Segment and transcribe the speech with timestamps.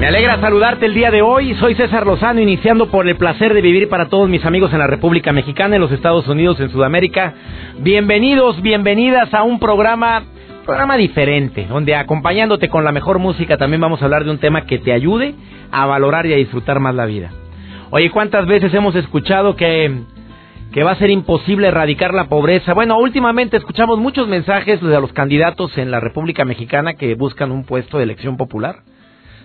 [0.00, 1.54] Me alegra saludarte el día de hoy.
[1.56, 4.86] Soy César Lozano, iniciando por el placer de vivir para todos mis amigos en la
[4.86, 7.34] República Mexicana, en los Estados Unidos, en Sudamérica.
[7.80, 10.22] Bienvenidos, bienvenidas a un programa,
[10.64, 14.64] programa diferente, donde acompañándote con la mejor música también vamos a hablar de un tema
[14.64, 15.34] que te ayude
[15.70, 17.30] a valorar y a disfrutar más la vida.
[17.90, 20.00] Oye, ¿cuántas veces hemos escuchado que
[20.72, 22.74] que va a ser imposible erradicar la pobreza.
[22.74, 27.64] Bueno, últimamente escuchamos muchos mensajes de los candidatos en la República Mexicana que buscan un
[27.64, 28.76] puesto de elección popular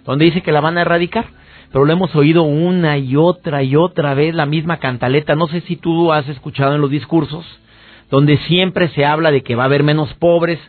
[0.06, 1.25] donde dice que la van a erradicar.
[1.72, 5.36] Pero lo hemos oído una y otra y otra vez la misma cantaleta.
[5.36, 7.45] No sé si tú has escuchado en los discursos,
[8.09, 10.59] donde siempre se habla de que va a haber menos pobres,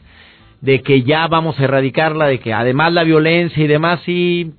[0.61, 4.53] de que ya vamos a erradicarla, de que además la violencia y demás, y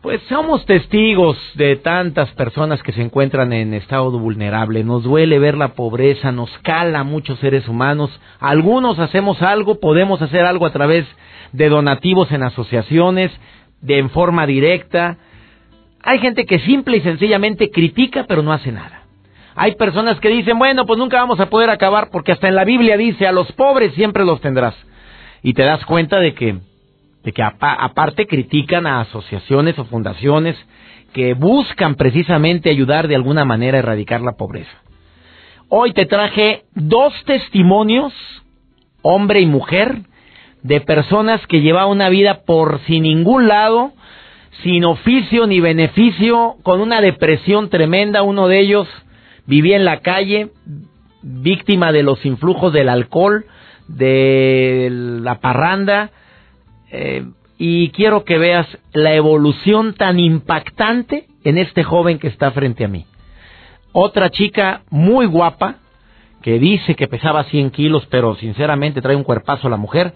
[0.00, 4.84] pues somos testigos de tantas personas que se encuentran en estado vulnerable.
[4.84, 8.08] Nos duele ver la pobreza, nos cala muchos seres humanos.
[8.38, 11.04] Algunos hacemos algo, podemos hacer algo a través
[11.52, 13.32] de donativos en asociaciones,
[13.80, 15.18] de en forma directa.
[16.02, 19.02] Hay gente que simple y sencillamente critica pero no hace nada.
[19.54, 22.64] Hay personas que dicen, bueno, pues nunca vamos a poder acabar porque hasta en la
[22.64, 24.74] Biblia dice, a los pobres siempre los tendrás.
[25.42, 26.58] Y te das cuenta de que,
[27.24, 30.56] de que aparte critican a asociaciones o fundaciones
[31.12, 34.70] que buscan precisamente ayudar de alguna manera a erradicar la pobreza.
[35.68, 38.12] Hoy te traje dos testimonios,
[39.02, 40.02] hombre y mujer,
[40.62, 43.92] de personas que llevaban una vida por sin ningún lado,
[44.62, 48.22] sin oficio ni beneficio, con una depresión tremenda.
[48.22, 48.88] Uno de ellos
[49.46, 50.50] vivía en la calle,
[51.22, 53.46] víctima de los influjos del alcohol,
[53.86, 56.10] de la parranda.
[56.90, 57.24] Eh,
[57.58, 62.88] y quiero que veas la evolución tan impactante en este joven que está frente a
[62.88, 63.04] mí.
[63.92, 65.76] Otra chica muy guapa,
[66.42, 70.14] que dice que pesaba 100 kilos, pero sinceramente trae un cuerpazo la mujer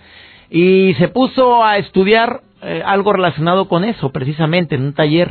[0.53, 5.31] y se puso a estudiar eh, algo relacionado con eso, precisamente en un taller.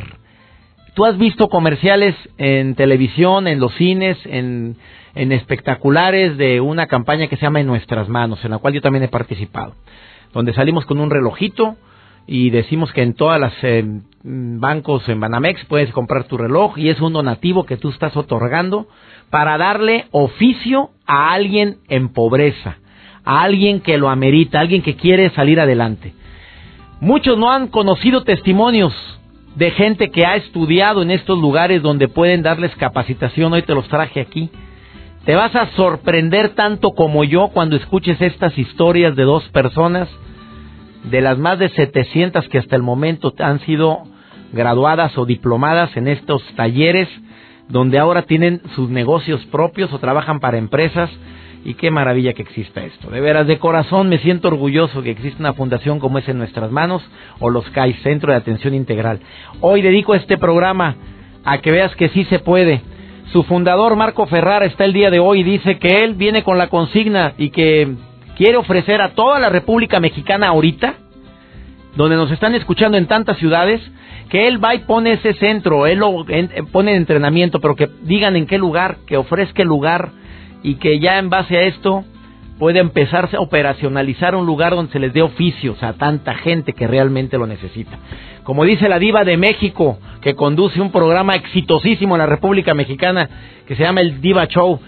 [0.94, 4.76] Tú has visto comerciales en televisión, en los cines, en,
[5.14, 9.04] espectaculares de una campaña que se llama En nuestras manos, en la cual yo también
[9.04, 9.74] he participado,
[10.32, 11.76] donde salimos con un relojito
[12.26, 13.84] y decimos que en todas las eh,
[14.24, 18.88] bancos en Banamex puedes comprar tu reloj y es un donativo que tú estás otorgando
[19.30, 22.78] para darle oficio a alguien en pobreza
[23.24, 26.14] a alguien que lo amerita, a alguien que quiere salir adelante.
[27.00, 28.92] Muchos no han conocido testimonios
[29.56, 33.52] de gente que ha estudiado en estos lugares donde pueden darles capacitación.
[33.52, 34.50] Hoy te los traje aquí.
[35.24, 40.08] Te vas a sorprender tanto como yo cuando escuches estas historias de dos personas,
[41.04, 44.04] de las más de 700 que hasta el momento han sido
[44.52, 47.08] graduadas o diplomadas en estos talleres,
[47.68, 51.10] donde ahora tienen sus negocios propios o trabajan para empresas
[51.64, 53.10] y qué maravilla que exista esto.
[53.10, 56.70] De veras, de corazón me siento orgulloso que exista una fundación como es en nuestras
[56.70, 57.02] manos
[57.38, 59.20] o los CAI, Centro de Atención Integral.
[59.60, 60.96] Hoy dedico este programa
[61.44, 62.82] a que veas que sí se puede.
[63.32, 66.58] Su fundador, Marco Ferrara, está el día de hoy y dice que él viene con
[66.58, 67.94] la consigna y que
[68.36, 70.94] quiere ofrecer a toda la República Mexicana ahorita,
[71.96, 73.80] donde nos están escuchando en tantas ciudades,
[74.28, 76.24] que él va y pone ese centro, él lo
[76.72, 80.10] pone en entrenamiento, pero que digan en qué lugar, que ofrezca el lugar
[80.62, 82.04] y que ya en base a esto
[82.58, 86.86] puede empezarse a operacionalizar un lugar donde se les dé oficios a tanta gente que
[86.86, 87.98] realmente lo necesita.
[88.44, 93.28] Como dice la diva de México, que conduce un programa exitosísimo en la República Mexicana,
[93.66, 94.80] que se llama el Diva Show.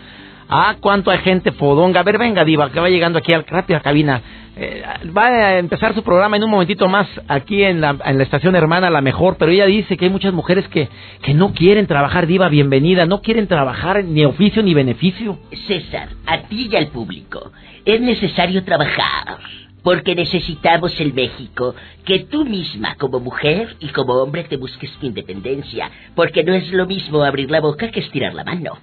[0.56, 1.98] Ah, cuánto hay gente fodonga.
[1.98, 4.22] A ver, venga, diva, que va llegando aquí al rápido cabina.
[4.56, 8.88] Eh, va a empezar su programa en un momentito más aquí en la, estación hermana,
[8.88, 10.88] la mejor, pero ella dice que hay muchas mujeres que,
[11.22, 15.40] que no quieren trabajar, diva, bienvenida, no quieren trabajar ni oficio ni beneficio.
[15.66, 17.50] César, a ti y al público,
[17.84, 19.38] es necesario trabajar,
[19.82, 21.74] porque necesitamos el México,
[22.04, 26.72] que tú misma como mujer y como hombre te busques tu independencia, porque no es
[26.72, 28.78] lo mismo abrir la boca que estirar la mano.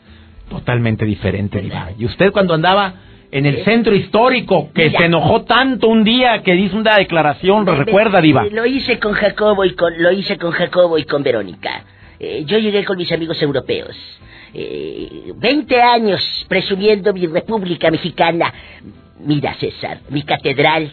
[0.51, 1.91] Totalmente diferente, diva.
[1.97, 2.93] Y usted cuando andaba
[3.31, 7.73] en el centro histórico, que se enojó tanto un día que hizo una declaración, ¿lo
[7.73, 8.45] recuerda, Diva?
[8.51, 11.85] Lo hice con Jacobo y con, lo hice con Jacobo y con Verónica.
[12.19, 13.95] Eh, yo llegué con mis amigos europeos.
[14.53, 18.53] Eh, veinte años presumiendo mi república mexicana.
[19.21, 20.91] Mira, César, mi catedral,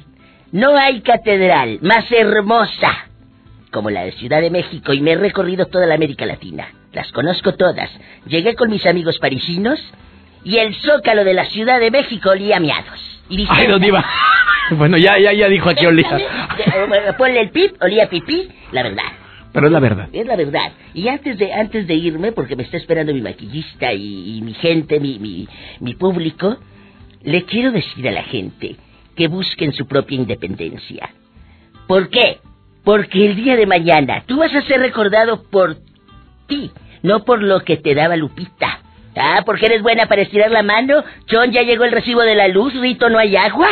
[0.52, 3.08] No hay catedral más hermosa
[3.72, 6.68] como la de Ciudad de México y me he recorrido toda la América Latina.
[6.92, 7.90] Las conozco todas.
[8.26, 9.78] Llegué con mis amigos parisinos
[10.44, 13.20] y el zócalo de la Ciudad de México olía a miados.
[13.28, 14.04] Y Ay, don Diva.
[14.70, 16.20] Bueno, ya, ya, ya dijo aquí olía.
[17.16, 19.04] Ponle el pip, olía pipí, la verdad.
[19.50, 20.08] Pero es la verdad.
[20.12, 20.72] Es la verdad.
[20.92, 25.00] Y antes de, antes de irme, porque me está esperando mi maquillista y, mi gente,
[25.00, 25.48] mi, mi,
[25.80, 26.58] mi público,
[27.22, 28.76] le quiero decir a la gente
[29.16, 31.10] que busquen su propia independencia.
[31.86, 32.38] ¿Por qué?
[32.84, 35.76] Porque el día de mañana tú vas a ser recordado por
[36.48, 36.72] ti,
[37.02, 38.80] no por lo que te daba Lupita.
[39.16, 41.04] Ah, porque eres buena para estirar la mano.
[41.30, 42.74] John, ya llegó el recibo de la luz.
[42.74, 43.68] Rito, ¿no hay agua?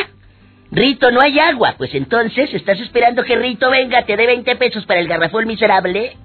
[0.71, 1.75] Rito, no hay agua.
[1.79, 6.17] Pues entonces, ¿estás esperando que Rito venga, te dé 20 pesos para el garrafón miserable?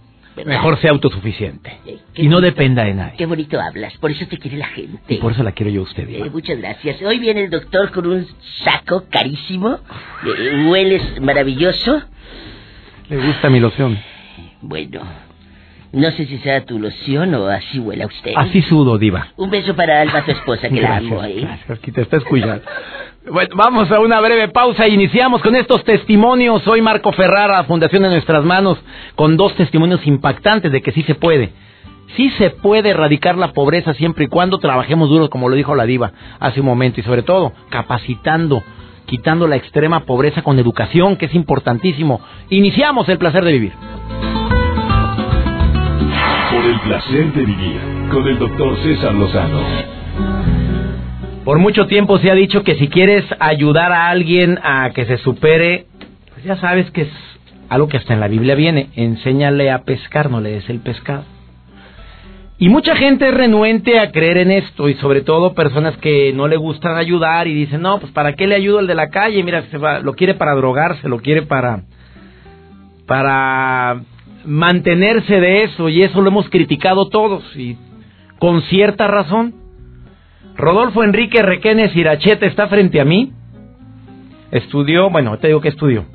[0.46, 1.78] Mejor sea autosuficiente.
[2.16, 3.18] y no dependa de nadie.
[3.18, 5.16] Qué bonito hablas, por eso te quiere la gente.
[5.16, 6.08] Y por eso la quiero yo a usted.
[6.10, 7.02] Eh, muchas gracias.
[7.02, 8.26] Hoy viene el doctor con un
[8.64, 9.80] saco carísimo.
[10.26, 12.02] Eh, hueles maravilloso.
[13.10, 14.00] Le gusta mi loción.
[14.62, 15.02] Bueno,
[15.94, 18.32] no sé si sea tu loción o así huela usted.
[18.36, 19.28] Así sudo, diva.
[19.36, 21.42] Un beso para Alba, tu esposa, que la amo, ¿eh?
[21.42, 22.08] Gracias, que te.
[23.30, 24.88] Bueno, vamos a una breve pausa.
[24.88, 26.64] Iniciamos con estos testimonios.
[26.64, 28.80] Soy Marco Ferrara, Fundación de Nuestras Manos,
[29.16, 31.52] con dos testimonios impactantes de que sí se puede.
[32.16, 35.86] Sí se puede erradicar la pobreza siempre y cuando trabajemos duro, como lo dijo la
[35.86, 38.64] diva hace un momento, y sobre todo capacitando,
[39.06, 42.22] quitando la extrema pobreza con educación, que es importantísimo.
[42.50, 43.72] Iniciamos el placer de vivir.
[46.52, 47.80] Por el placer de vivir,
[48.12, 49.62] con el doctor César Lozano.
[51.46, 55.18] Por mucho tiempo se ha dicho que si quieres ayudar a alguien a que se
[55.18, 55.86] supere,
[56.34, 57.10] pues ya sabes que es
[57.70, 61.24] algo que hasta en la Biblia viene, enséñale a pescar, no le des el pescado.
[62.58, 66.48] Y mucha gente es renuente a creer en esto, y sobre todo personas que no
[66.48, 69.42] le gustan ayudar y dicen, no, pues ¿para qué le ayudo al de la calle?
[69.42, 71.84] Mira, se lo quiere para drogarse, lo quiere para,
[73.08, 74.02] para
[74.46, 77.78] mantenerse de eso, y eso lo hemos criticado todos, y
[78.40, 79.54] con cierta razón.
[80.56, 83.32] Rodolfo Enrique Requenes Irachete está frente a mí.
[84.52, 86.06] Estudió, bueno, te digo que estudió.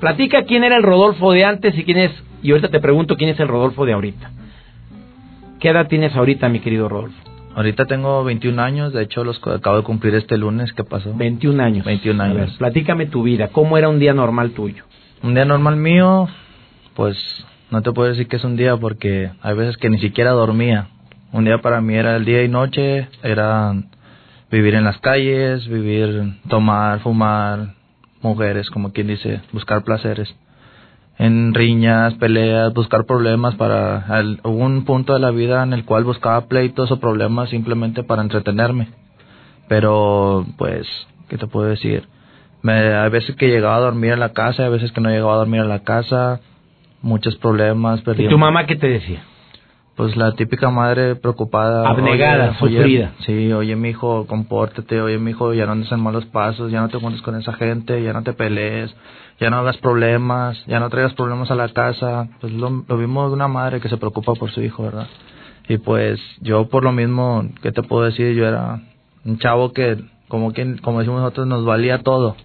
[0.00, 2.12] Platica quién era el Rodolfo de antes y quién es,
[2.42, 4.30] y ahorita te pregunto quién es el Rodolfo de ahorita.
[5.58, 7.18] ¿Qué edad tienes ahorita, mi querido Rodolfo?
[7.56, 11.12] Ahorita tengo 21 años, de hecho los acabo de cumplir este lunes, ¿qué pasó?
[11.12, 11.84] 21 años.
[11.84, 12.56] 21 años.
[12.58, 14.84] platícame tu vida, ¿cómo era un día normal tuyo?
[15.24, 16.28] Un día normal mío,
[16.98, 17.16] pues
[17.70, 20.88] no te puedo decir que es un día porque hay veces que ni siquiera dormía.
[21.32, 23.72] Un día para mí era el día y noche, era
[24.50, 27.74] vivir en las calles, vivir, tomar, fumar,
[28.20, 30.34] mujeres, como quien dice, buscar placeres.
[31.18, 34.04] En riñas, peleas, buscar problemas para...
[34.42, 38.22] hubo un punto de la vida en el cual buscaba pleitos o problemas simplemente para
[38.22, 38.88] entretenerme.
[39.68, 40.88] Pero, pues,
[41.28, 42.08] ¿qué te puedo decir?
[42.62, 45.34] Me, hay veces que llegaba a dormir en la casa, hay veces que no llegaba
[45.34, 46.40] a dormir en la casa,
[47.02, 48.02] muchos problemas.
[48.16, 49.22] ¿Y tu mamá qué te decía?
[49.96, 51.88] Pues la típica madre preocupada.
[51.88, 53.14] Abnegada, sufrida.
[53.26, 56.80] sí, oye, mi hijo, compórtate, oye, mi hijo, ya no andes en malos pasos, ya
[56.80, 58.94] no te juntes con esa gente, ya no te pelees,
[59.40, 62.28] ya no hagas problemas, ya no traigas problemas a la casa.
[62.40, 65.08] Pues lo, lo vimos de una madre que se preocupa por su hijo, ¿verdad?
[65.68, 68.34] Y pues yo por lo mismo, ¿qué te puedo decir?
[68.34, 68.80] Yo era
[69.24, 69.98] un chavo que,
[70.28, 72.36] como, quien, como decimos nosotros, nos valía todo.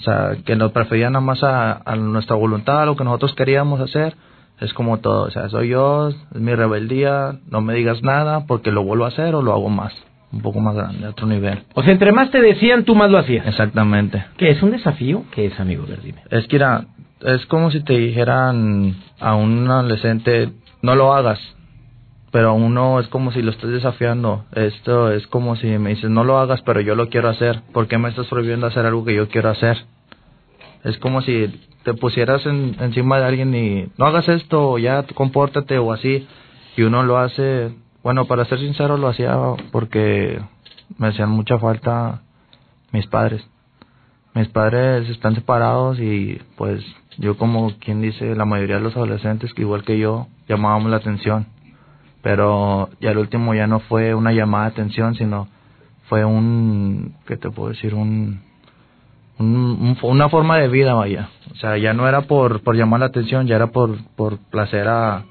[0.00, 3.34] O sea, que nos prefería nada más a, a nuestra voluntad, a lo que nosotros
[3.34, 4.16] queríamos hacer
[4.62, 8.70] es como todo, o sea, soy yo, es mi rebeldía, no me digas nada porque
[8.70, 9.92] lo vuelvo a hacer o lo hago más,
[10.32, 11.64] un poco más grande, a otro nivel.
[11.74, 13.46] O sea, entre más te decían, tú más lo hacías.
[13.46, 14.24] Exactamente.
[14.36, 15.24] ¿Qué es un desafío?
[15.32, 15.84] ¿Qué es, amigo?
[16.02, 16.22] Dime.
[16.30, 16.84] Es que era,
[17.22, 21.40] es como si te dijeran a un adolescente, no lo hagas,
[22.32, 24.46] pero uno es como si lo estés desafiando.
[24.52, 27.60] Esto es como si me dices, no lo hagas, pero yo lo quiero hacer.
[27.72, 29.84] ¿Por qué me estás prohibiendo hacer algo que yo quiero hacer?
[30.82, 35.92] Es como si te pusieras encima de alguien y no hagas esto, ya compórtate o
[35.92, 36.26] así,
[36.76, 39.36] y uno lo hace, bueno, para ser sincero lo hacía
[39.70, 40.40] porque
[40.98, 42.22] me hacían mucha falta
[42.92, 43.46] mis padres.
[44.34, 46.82] Mis padres están separados y pues
[47.18, 50.96] yo como quien dice, la mayoría de los adolescentes, que igual que yo, llamábamos la
[50.96, 51.46] atención.
[52.22, 55.48] Pero ya el último ya no fue una llamada de atención, sino
[56.08, 57.94] fue un, ¿qué te puedo decir?
[57.94, 58.40] Un,
[59.38, 61.28] una forma de vida, vaya.
[61.50, 64.86] O sea, ya no era por, por llamar la atención, ya era por, por placer
[64.88, 65.24] a,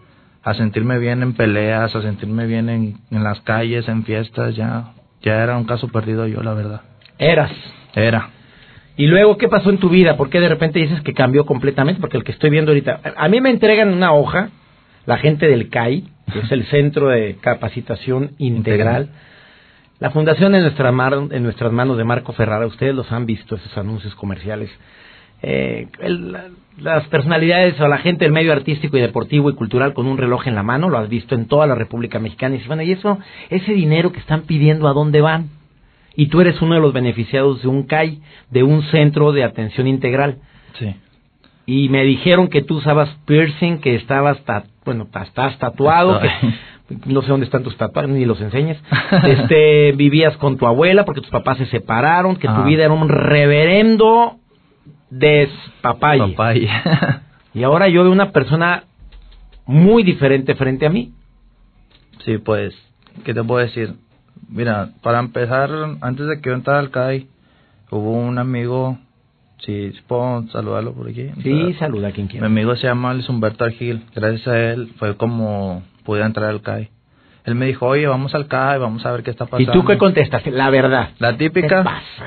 [0.44, 4.94] a sentirme bien en peleas, a sentirme bien en, en las calles, en fiestas, ya,
[5.22, 6.82] ya era un caso perdido yo, la verdad.
[7.18, 7.52] Eras.
[7.96, 8.30] Era.
[8.98, 10.18] ¿Y luego qué pasó en tu vida?
[10.18, 12.02] ¿Por qué de repente dices que cambió completamente?
[12.02, 14.50] Porque el que estoy viendo ahorita, a mí me entregan una hoja,
[15.06, 16.06] la gente del CAI,
[16.40, 19.10] es el Centro de Capacitación Integral
[20.00, 23.78] La fundación en, nuestra en nuestras manos de Marco Ferrara, ustedes los han visto, esos
[23.78, 24.70] anuncios comerciales.
[25.44, 25.88] Eh,
[26.78, 30.48] las personalidades o la gente del medio artístico y deportivo y cultural con un reloj
[30.48, 32.56] en la mano, lo has visto en toda la República Mexicana.
[32.56, 33.20] Y dices, bueno, ¿y eso,
[33.50, 35.50] ese dinero que están pidiendo, a dónde van?
[36.16, 39.88] Y tú eres uno de los beneficiados de un CAI, de un centro de atención
[39.88, 40.40] integral.
[40.78, 40.96] Sí.
[41.74, 44.40] Y me dijeron que tú usabas piercing, que estabas,
[44.84, 46.20] bueno, estás tatuado,
[47.06, 48.78] no sé dónde están tus tatuajes, ni los enseñes.
[49.24, 52.64] Este, vivías con tu abuela porque tus papás se separaron, que tu ah.
[52.64, 54.36] vida era un reverendo
[55.10, 56.36] despapalle.
[57.54, 58.84] y ahora yo veo una persona
[59.66, 61.14] muy diferente frente a mí.
[62.26, 62.76] Sí, pues,
[63.24, 63.94] ¿qué te puedo decir?
[64.50, 65.70] Mira, para empezar,
[66.02, 67.30] antes de que yo entrara al CAI,
[67.92, 68.98] hubo un amigo,
[69.66, 71.30] si puedo saludarlo por aquí.
[71.44, 72.48] Sí, saluda a quien quiera.
[72.48, 74.04] Mi amigo se llama Luis Humberto Argil.
[74.16, 76.90] Gracias a él fue como pude entrar al CAI.
[77.46, 79.72] Él me dijo, oye, vamos al CAI, vamos a ver qué está pasando.
[79.72, 80.46] ¿Y tú qué contestas?
[80.48, 81.10] La verdad.
[81.20, 81.68] La típica.
[81.68, 82.26] ¿Qué pasa?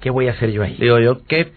[0.00, 0.76] ¿Qué voy a hacer yo ahí?
[0.78, 1.52] Digo yo, ¿qué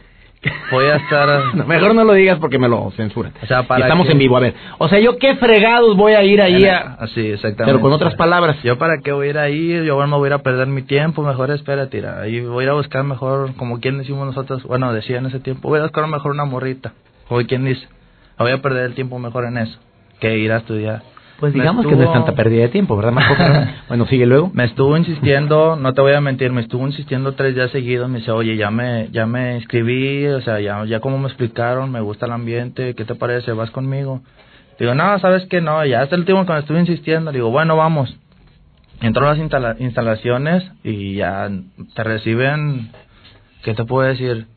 [0.72, 1.56] voy a estar...
[1.68, 3.34] mejor no lo digas porque me lo censuran.
[3.42, 4.54] O sea, para estamos en vivo, a ver.
[4.78, 6.96] O sea, yo qué fregados voy a ir ahí a...
[7.00, 7.66] Así, exactamente.
[7.66, 8.62] Pero con otras palabras.
[8.64, 10.68] Yo para qué voy a ir ahí, yo bueno, me voy a ir a perder
[10.68, 12.22] mi tiempo, mejor espera, tira.
[12.22, 15.40] Ahí voy a ir a buscar mejor, como quien decimos nosotros, bueno, decía en ese
[15.40, 16.94] tiempo, voy a buscar mejor una morrita.
[17.28, 17.88] O quien dice,
[18.38, 19.78] voy a perder el tiempo mejor en eso,
[20.20, 21.04] que ir a estudiar.
[21.40, 23.14] Pues digamos que no es tanta pérdida de tiempo, ¿verdad,
[23.88, 24.52] bueno, sigue luego.
[24.54, 28.10] Me estuvo insistiendo, no te voy a mentir, me estuvo insistiendo tres días seguidos.
[28.10, 31.92] Me dice, oye, ya me, ya me inscribí, o sea, ya, ya como me explicaron,
[31.92, 33.54] me gusta el ambiente, ¿qué te parece?
[33.54, 34.22] ¿Vas conmigo?
[34.80, 35.62] Digo, no, ¿sabes qué?
[35.62, 37.32] No, ya hasta el último que me estuve insistiendo.
[37.32, 38.16] Digo, bueno, vamos.
[39.02, 41.50] Entró a las instalaciones y ya
[41.96, 42.90] te reciben,
[43.64, 44.48] ¿qué te puedo decir?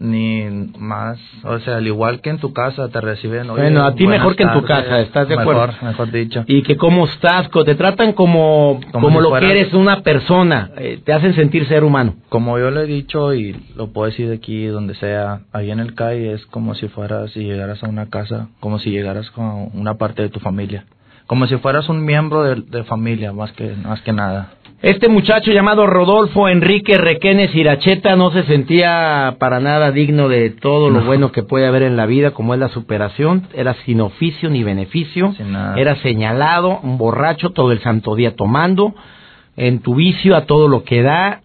[0.00, 0.44] Ni
[0.78, 3.48] más, o sea, al igual que en tu casa te reciben.
[3.48, 5.66] bueno, a ti mejor que en tu casa, ¿estás de acuerdo?
[5.66, 6.44] Mejor, mejor dicho.
[6.46, 11.12] Y que cómo estás, te tratan como, como, lo que eres una persona, eh, te
[11.12, 12.14] hacen sentir ser humano.
[12.28, 15.80] Como yo lo he dicho y lo puedo decir de aquí, donde sea, ahí en
[15.80, 19.70] el CAI es como si fueras, si llegaras a una casa, como si llegaras con
[19.74, 20.84] una parte de tu familia.
[21.26, 24.52] Como si fueras un miembro de, de familia, más que, más que nada.
[24.80, 30.88] Este muchacho llamado Rodolfo Enrique Requenes Iracheta no se sentía para nada digno de todo
[30.88, 33.48] lo bueno que puede haber en la vida, como es la superación.
[33.54, 35.34] Era sin oficio ni beneficio.
[35.76, 38.94] Era señalado, un borracho todo el santo día tomando,
[39.56, 41.40] en tu vicio a todo lo que da,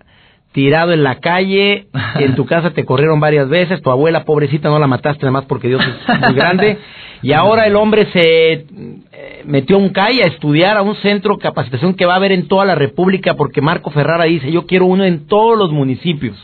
[0.54, 1.88] tirado en la calle,
[2.20, 5.46] en tu casa te corrieron varias veces, tu abuela pobrecita no la mataste nada más
[5.46, 6.78] porque Dios es muy grande.
[7.24, 11.36] Y ahora el hombre se eh, metió a un CAI a estudiar a un centro
[11.36, 14.66] de capacitación que va a haber en toda la República porque Marco Ferrara dice, yo
[14.66, 16.36] quiero uno en todos los municipios.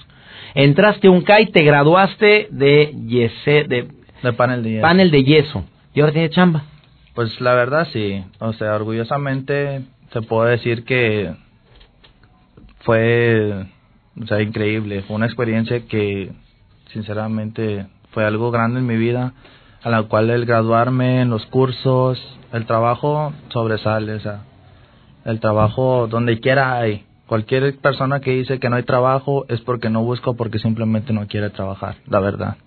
[0.55, 4.81] Entraste a un CAI, te graduaste de, de, panel de yeso.
[4.81, 5.65] Panel de yeso.
[5.93, 6.63] ¿Y ahora tiene chamba?
[7.13, 8.23] Pues la verdad sí.
[8.39, 9.81] O sea, orgullosamente
[10.13, 11.33] se puede decir que
[12.79, 13.65] fue
[14.21, 15.03] o sea, increíble.
[15.03, 16.31] Fue una experiencia que
[16.91, 19.33] sinceramente fue algo grande en mi vida
[19.81, 22.19] a la cual el graduarme en los cursos,
[22.51, 24.43] el trabajo sobresale, o sea,
[25.25, 27.05] el trabajo donde quiera hay.
[27.27, 31.27] Cualquier persona que dice que no hay trabajo es porque no busca porque simplemente no
[31.27, 32.57] quiere trabajar, la verdad.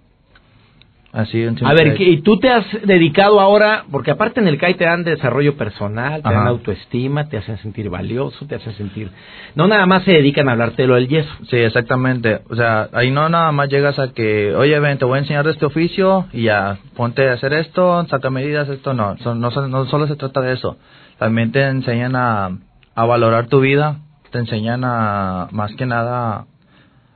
[1.12, 4.86] Así A ver, ¿y tú te has dedicado ahora, porque aparte en el CAI te
[4.86, 9.10] dan desarrollo personal, te dan autoestima, te hacen sentir valioso, te hacen sentir...
[9.54, 11.28] No nada más se dedican a hablarte de lo del yeso.
[11.50, 12.40] Sí, exactamente.
[12.48, 15.46] O sea, ahí no nada más llegas a que, oye, ven, te voy a enseñar
[15.48, 19.14] este oficio y ya, ponte a hacer esto, saca medidas, esto no.
[19.22, 20.78] no, no solo se trata de eso.
[21.18, 22.58] También te enseñan a,
[22.94, 23.98] a valorar tu vida,
[24.30, 26.46] te enseñan a, más que nada,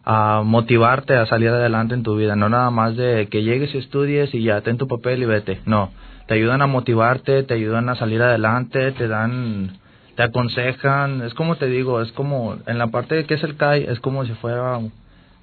[0.09, 3.79] a motivarte a salir adelante en tu vida, no nada más de que llegues y
[3.79, 5.91] estudies y ya ten tu papel y vete, no,
[6.29, 9.79] te ayudan a motivarte, te ayudan a salir adelante, te dan,
[10.15, 13.57] te aconsejan, es como te digo, es como en la parte de que es el
[13.57, 14.79] CAI, es como si fuera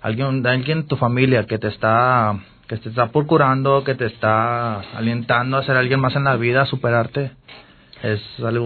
[0.01, 2.39] alguien, alguien en tu familia que te está,
[2.69, 6.61] que te está procurando, que te está alientando a ser alguien más en la vida,
[6.61, 7.31] a superarte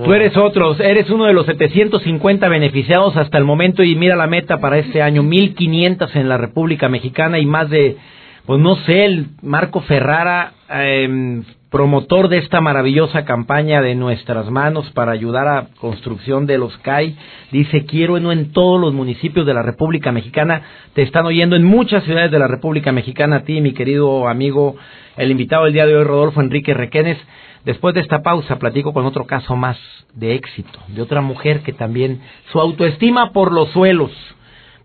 [0.03, 4.25] Tú eres otro, eres uno de los 750 beneficiados hasta el momento y mira la
[4.25, 7.97] meta para este año, 1500 en la República Mexicana y más de,
[8.47, 14.89] pues no sé, el Marco Ferrara, em, promotor de esta maravillosa campaña de nuestras manos
[14.91, 17.17] para ayudar a construcción de los CAI,
[17.51, 20.61] dice quiero en todos los municipios de la República Mexicana,
[20.93, 24.75] te están oyendo en muchas ciudades de la República Mexicana, a ti mi querido amigo,
[25.17, 27.17] el invitado del día de hoy, Rodolfo Enrique Requenes,
[27.67, 29.77] Después de esta pausa platico con otro caso más
[30.13, 34.11] de éxito, de otra mujer que también su autoestima por los suelos.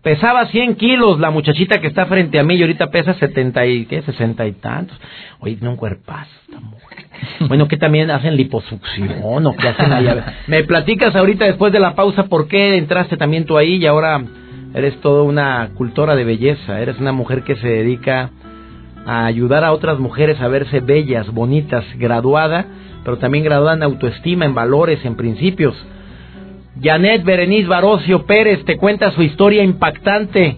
[0.03, 3.85] Pesaba 100 kilos la muchachita que está frente a mí y ahorita pesa 70 y,
[3.85, 4.01] ¿qué?
[4.01, 4.99] 60 y tantos.
[5.39, 7.05] Oye, tiene un cuerpazo esta mujer.
[7.47, 10.07] Bueno, que también hacen liposucción o qué hacen ahí.
[10.07, 13.75] A ver, Me platicas ahorita después de la pausa por qué entraste también tú ahí
[13.75, 14.21] y ahora
[14.73, 16.81] eres toda una cultora de belleza.
[16.81, 18.29] Eres una mujer que se dedica
[19.05, 22.65] a ayudar a otras mujeres a verse bellas, bonitas, graduada,
[23.05, 25.75] pero también graduada en autoestima, en valores, en principios.
[26.81, 30.57] Janet Berenice Barocio Pérez te cuenta su historia impactante,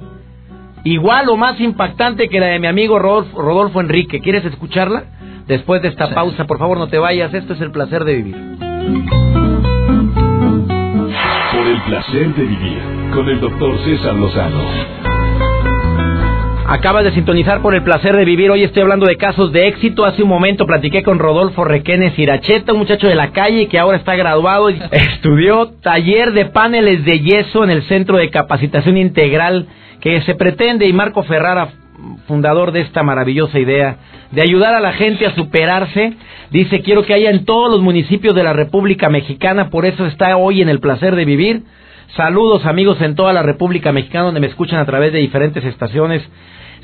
[0.83, 4.21] igual o más impactante que la de mi amigo Rodolfo, Rodolfo Enrique.
[4.21, 5.05] ¿Quieres escucharla?
[5.47, 8.35] Después de esta pausa, por favor no te vayas, esto es el placer de vivir.
[11.51, 12.81] Por el placer de vivir
[13.13, 15.14] con el doctor César Lozano.
[16.67, 18.49] Acabas de sintonizar por el placer de vivir.
[18.49, 20.03] Hoy estoy hablando de casos de éxito.
[20.03, 23.99] Hace un momento platiqué con Rodolfo Requenes Iracheta, un muchacho de la calle que ahora
[23.99, 29.67] está graduado y estudió taller de paneles de yeso en el Centro de Capacitación Integral
[30.01, 31.69] que se pretende y Marco Ferrara,
[32.27, 33.97] fundador de esta maravillosa idea
[34.31, 36.13] de ayudar a la gente a superarse,
[36.49, 40.35] dice quiero que haya en todos los municipios de la República Mexicana, por eso está
[40.35, 41.61] hoy en el placer de vivir.
[42.15, 46.23] Saludos amigos en toda la República Mexicana donde me escuchan a través de diferentes estaciones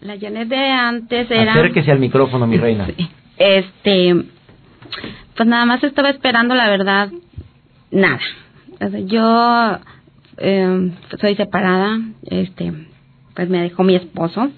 [0.00, 1.54] La Janet de antes era...
[1.54, 2.88] Acérquese al micrófono, mi reina.
[3.36, 4.14] Este,
[5.36, 7.10] pues nada más estaba esperando, la verdad,
[7.90, 8.20] nada.
[9.06, 9.76] Yo
[10.38, 12.72] eh, soy separada, este,
[13.34, 14.50] pues me dejó mi esposo,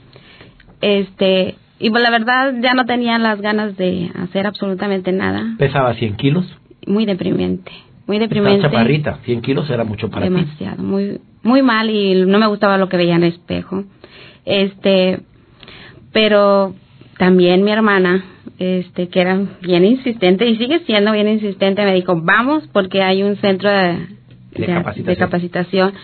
[0.83, 5.57] este, y pues la verdad ya no tenía las ganas de hacer absolutamente nada.
[5.59, 6.47] ¿Pesaba 100 kilos?
[6.87, 7.73] Muy deprimente
[8.07, 8.63] muy deprimente.
[8.63, 12.89] chaparrita, 100 kilos era mucho para Demasiado, muy muy mal y no me gustaba lo
[12.89, 13.85] que veía en el espejo.
[14.45, 15.21] Este,
[16.13, 16.75] pero
[17.19, 18.25] también mi hermana,
[18.59, 23.23] este, que era bien insistente y sigue siendo bien insistente, me dijo, vamos porque hay
[23.23, 24.07] un centro de,
[24.53, 25.95] de, capacitación.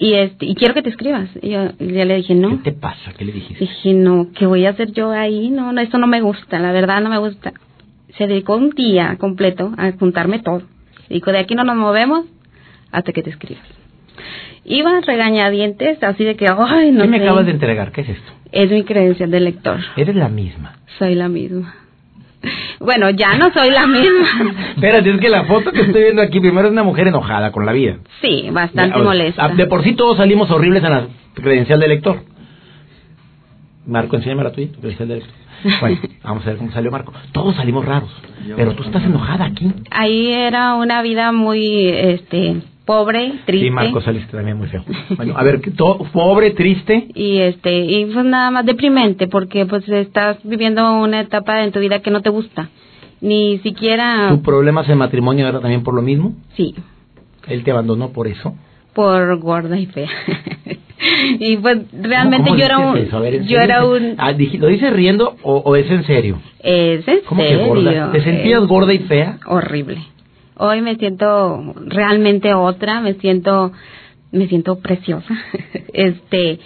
[0.00, 2.72] Y este y quiero que te escribas y yo, ya le dije no qué te
[2.72, 5.98] pasa qué le dijiste dije no qué voy a hacer yo ahí no no esto
[5.98, 7.52] no me gusta la verdad no me gusta
[8.16, 10.62] se dedicó un día completo a juntarme todo
[11.10, 12.24] Dijo, de aquí no nos movemos
[12.92, 13.64] hasta que te escribas.
[14.64, 17.90] Iba regañadientes, así de que, ay, no ¿Qué me acabas de entregar?
[17.90, 18.32] ¿Qué es esto?
[18.52, 19.80] Es mi credencial de lector.
[19.96, 20.76] Eres la misma.
[20.98, 21.74] Soy la misma.
[22.80, 24.54] Bueno, ya no soy la misma.
[24.74, 27.66] Espérate, es que la foto que estoy viendo aquí primero es una mujer enojada con
[27.66, 27.98] la vida.
[28.20, 29.48] Sí, bastante molesta.
[29.48, 32.22] De por sí todos salimos horribles en la credencial de lector.
[33.86, 35.34] Marco, enséñame la tuya, tu credencial de lector.
[35.80, 37.12] Bueno, vamos a ver cómo salió Marco.
[37.32, 38.10] Todos salimos raros,
[38.56, 39.72] pero tú estás enojada aquí.
[39.90, 43.66] Ahí era una vida muy, este, pobre, triste.
[43.66, 44.84] Sí, Marco saliste también muy feo.
[45.16, 47.08] Bueno, a ver, todo, pobre, triste.
[47.14, 51.80] Y este, y pues nada más deprimente, porque pues estás viviendo una etapa en tu
[51.80, 52.68] vida que no te gusta.
[53.20, 54.28] Ni siquiera...
[54.30, 56.34] ¿Tu problemas en matrimonio era también por lo mismo?
[56.56, 56.74] Sí.
[57.48, 58.54] ¿Él te abandonó por eso?
[58.94, 60.08] Por gorda y fea.
[61.38, 65.90] y pues realmente yo era un yo era un ah, lo dices riendo o, es
[65.90, 68.12] en serio es en ¿Cómo serio que gorda?
[68.12, 70.02] te sentías gorda y fea horrible
[70.60, 73.72] hoy me siento realmente otra me siento
[74.30, 75.34] me siento preciosa
[75.92, 76.60] este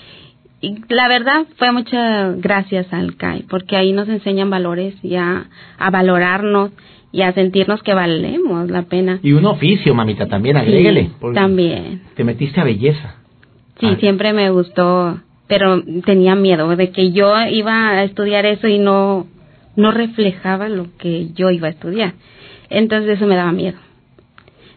[0.61, 5.47] y la verdad fue muchas gracias al CAI porque ahí nos enseñan valores y a,
[5.93, 6.71] valorarnos
[7.13, 9.21] y a sentirnos que valemos la pena.
[9.23, 11.11] Y un oficio, mamita, también, agréguele.
[11.35, 12.01] también.
[12.17, 13.17] Te metiste a belleza.
[13.79, 18.79] Sí, siempre me gustó, pero tenía miedo de que yo iba a estudiar eso y
[18.79, 19.27] no
[19.77, 22.15] no reflejaba lo que yo iba a estudiar.
[22.71, 23.84] Entonces eso me daba miedo.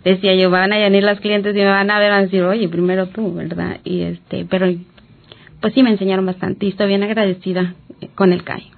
[0.04, 2.70] Decía yo, van a venir las clientes y me van a ver a decir, oye,
[2.70, 3.80] primero tú, ¿verdad?
[3.84, 4.68] Y este, pero
[5.60, 7.76] pues sí me enseñaron bastante y estoy bien agradecida
[8.16, 8.77] con el CAI.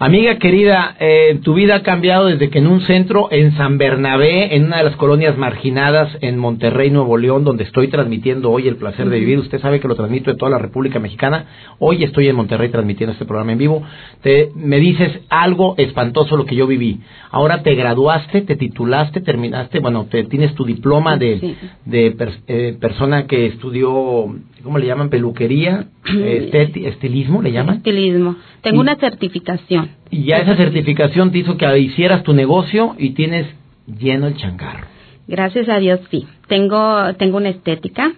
[0.00, 4.56] Amiga querida, eh, tu vida ha cambiado desde que en un centro en San Bernabé,
[4.56, 8.74] en una de las colonias marginadas en Monterrey, Nuevo León, donde estoy transmitiendo hoy el
[8.74, 9.38] placer de vivir.
[9.38, 11.46] Usted sabe que lo transmito en toda la República Mexicana.
[11.78, 13.84] Hoy estoy en Monterrey transmitiendo este programa en vivo.
[14.20, 16.98] Te, me dices algo espantoso lo que yo viví.
[17.30, 21.54] Ahora te graduaste, te titulaste, terminaste, bueno, te, tienes tu diploma de,
[21.84, 22.16] de
[22.48, 24.26] eh, persona que estudió
[24.64, 25.10] ¿cómo le llaman?
[25.10, 27.76] Peluquería, estilismo, ¿le llaman?
[27.76, 28.36] Estilismo.
[28.62, 29.90] Tengo una certificación.
[30.10, 33.46] Y ya esa certificación te hizo que hicieras tu negocio y tienes
[33.86, 34.86] lleno el changarro.
[35.28, 36.26] Gracias a Dios, sí.
[36.48, 38.12] Tengo, tengo una estética,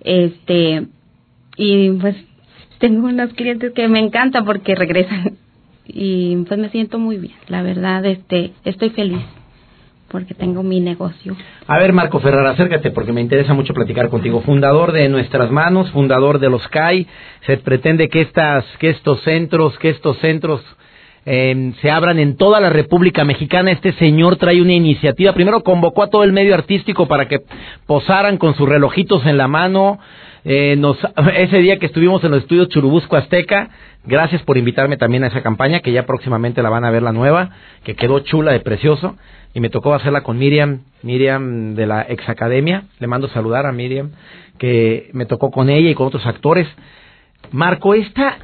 [0.00, 0.86] este,
[1.56, 2.16] y pues
[2.78, 5.36] tengo unos clientes que me encantan porque regresan
[5.86, 7.34] y pues me siento muy bien.
[7.48, 9.22] La verdad, este, estoy feliz
[10.12, 11.34] porque tengo mi negocio.
[11.66, 14.42] A ver, Marco Ferrara, acércate porque me interesa mucho platicar contigo.
[14.42, 17.08] Fundador de Nuestras Manos, fundador de los CAI.
[17.46, 20.60] Se pretende que, estas, que estos centros, que estos centros
[21.24, 23.70] em, se abran en toda la República Mexicana.
[23.72, 25.32] Este señor trae una iniciativa.
[25.32, 27.40] Primero convocó a todo el medio artístico para que
[27.86, 29.98] posaran con sus relojitos en la mano.
[30.44, 30.96] Eh, nos,
[31.36, 33.70] ese día que estuvimos en los estudios Churubusco Azteca,
[34.04, 37.12] gracias por invitarme también a esa campaña, que ya próximamente la van a ver la
[37.12, 37.50] nueva,
[37.84, 39.16] que quedó chula de precioso
[39.54, 43.72] y me tocó hacerla con Miriam, Miriam de la ex academia, le mando saludar a
[43.72, 44.12] Miriam,
[44.58, 46.66] que me tocó con ella y con otros actores.
[47.50, 48.38] Marco, esta,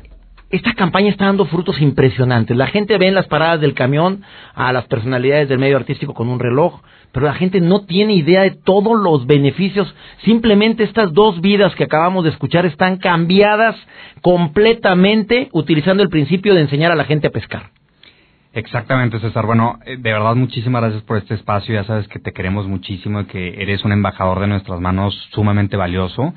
[0.50, 2.56] esta campaña está dando frutos impresionantes.
[2.56, 4.22] La gente ve en las paradas del camión
[4.54, 6.80] a las personalidades del medio artístico con un reloj,
[7.12, 9.94] pero la gente no tiene idea de todos los beneficios.
[10.24, 13.76] Simplemente estas dos vidas que acabamos de escuchar están cambiadas
[14.22, 17.70] completamente utilizando el principio de enseñar a la gente a pescar.
[18.54, 19.44] Exactamente, César.
[19.44, 21.74] Bueno, eh, de verdad muchísimas gracias por este espacio.
[21.74, 25.76] Ya sabes que te queremos muchísimo y que eres un embajador de nuestras manos sumamente
[25.76, 26.32] valioso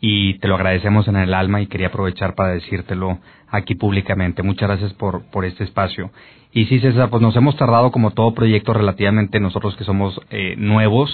[0.00, 3.18] y te lo agradecemos en el alma y quería aprovechar para decírtelo
[3.50, 4.42] aquí públicamente.
[4.42, 6.10] Muchas gracias por, por este espacio.
[6.52, 10.54] Y sí, César, pues nos hemos tardado como todo proyecto relativamente nosotros que somos eh,
[10.56, 11.10] nuevos.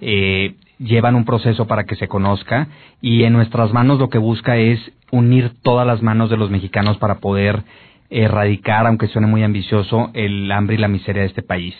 [0.00, 2.68] Eh, llevan un proceso para que se conozca
[3.00, 6.98] y en nuestras manos lo que busca es unir todas las manos de los mexicanos
[6.98, 7.62] para poder
[8.10, 11.74] erradicar, aunque suene muy ambicioso, el hambre y la miseria de este país.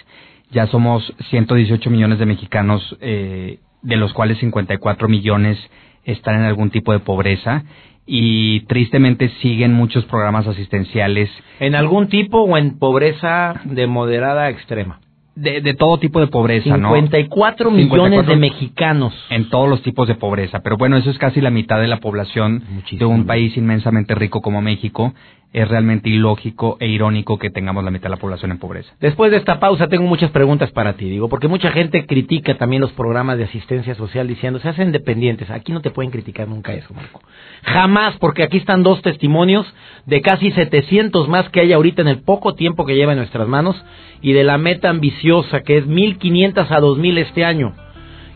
[0.51, 5.59] Ya somos 118 millones de mexicanos, eh, de los cuales 54 millones
[6.05, 7.65] están en algún tipo de pobreza
[8.07, 11.31] y tristemente siguen muchos programas asistenciales.
[11.61, 15.01] ¿En algún tipo o en pobreza de moderada a extrema?
[15.35, 19.13] De, de, todo tipo de pobreza, 54 millones de mexicanos.
[19.31, 20.61] En todos los tipos de pobreza.
[20.61, 24.41] Pero bueno, eso es casi la mitad de la población de un país inmensamente rico
[24.41, 25.13] como México
[25.55, 28.93] es realmente ilógico e irónico que tengamos la mitad de la población en pobreza.
[29.01, 32.83] Después de esta pausa tengo muchas preguntas para ti, digo, porque mucha gente critica también
[32.83, 36.75] los programas de asistencia social diciendo, se hacen dependientes, aquí no te pueden criticar nunca
[36.75, 37.23] eso, Marco.
[37.63, 39.65] Jamás, porque aquí están dos testimonios
[40.07, 43.47] de casi 700 más que hay ahorita en el poco tiempo que lleva en nuestras
[43.47, 43.81] manos
[44.21, 47.75] y de la meta ambiciosa que es 1500 a 2000 este año.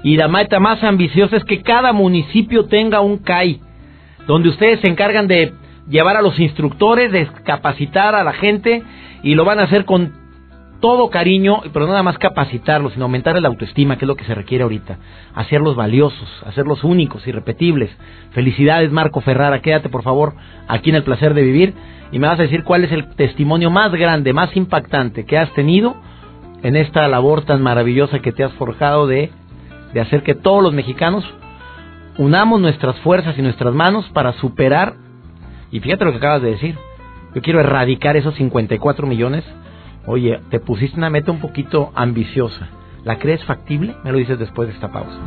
[0.05, 3.61] Y la meta más ambiciosa es que cada municipio tenga un CAI,
[4.29, 5.53] donde ustedes se encargan de
[5.89, 8.83] llevar a los instructores, descapacitar a la gente
[9.23, 10.13] y lo van a hacer con
[10.81, 14.35] todo cariño, pero nada más capacitarlos, sino aumentar la autoestima, que es lo que se
[14.35, 14.99] requiere ahorita.
[15.35, 17.91] Hacerlos valiosos, hacerlos únicos, irrepetibles.
[18.31, 19.61] Felicidades, Marco Ferrara.
[19.61, 20.35] Quédate, por favor,
[20.69, 21.75] aquí en el placer de vivir
[22.13, 25.53] y me vas a decir cuál es el testimonio más grande, más impactante que has
[25.55, 25.97] tenido
[26.63, 29.31] en esta labor tan maravillosa que te has forjado de
[30.01, 31.25] hacer que todos los mexicanos
[32.19, 34.95] unamos nuestras fuerzas y nuestras manos para superar
[35.71, 36.77] y fíjate lo que acabas de decir.
[37.35, 39.45] Yo quiero erradicar esos 54 millones.
[40.07, 42.69] Oye, te pusiste una meta un poquito ambiciosa.
[43.05, 43.95] ¿La crees factible?
[44.05, 45.19] Me lo dices después de esta pausa.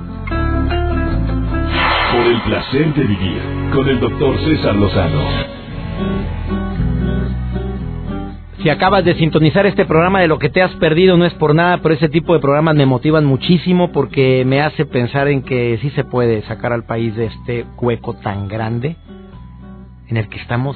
[2.12, 3.42] Por el placer de vivir
[3.74, 5.22] con el doctor César Lozano.
[8.62, 11.56] Si acabas de sintonizar este programa de lo que te has perdido no es por
[11.56, 15.80] nada, pero ese tipo de programas me motivan muchísimo porque me hace pensar en que
[15.82, 18.98] sí se puede sacar al país de este hueco tan grande
[20.12, 20.76] en el que estamos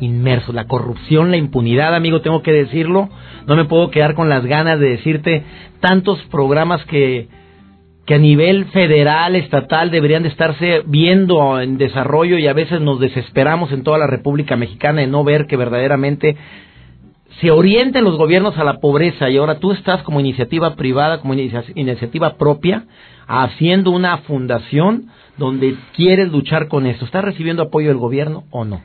[0.00, 0.54] inmersos.
[0.54, 3.08] La corrupción, la impunidad, amigo, tengo que decirlo.
[3.46, 5.44] No me puedo quedar con las ganas de decirte
[5.80, 7.28] tantos programas que,
[8.04, 13.00] que a nivel federal, estatal, deberían de estarse viendo en desarrollo y a veces nos
[13.00, 16.36] desesperamos en toda la República Mexicana de no ver que verdaderamente
[17.40, 21.34] se orienten los gobiernos a la pobreza y ahora tú estás como iniciativa privada, como
[21.34, 22.84] iniciativa propia,
[23.26, 27.04] haciendo una fundación donde quieres luchar con esto.
[27.04, 28.82] ¿Estás recibiendo apoyo del gobierno o no?